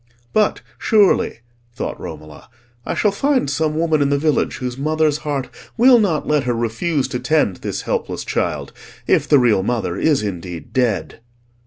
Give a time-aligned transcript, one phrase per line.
[0.33, 1.41] "But, surely,"
[1.75, 2.49] thought Romola,
[2.87, 6.55] "I shall find some woman in the village whose mother's heart will not let her
[6.55, 11.19] refuse to tend this helpless child—if the real mother is indeed dead."